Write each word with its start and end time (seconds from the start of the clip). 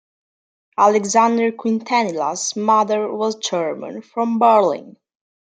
Alexandre 0.79 1.51
Quintanilha's 1.51 2.55
mother 2.55 3.07
was 3.13 3.35
German, 3.35 4.01
from 4.01 4.39
Berlin. 4.39 4.97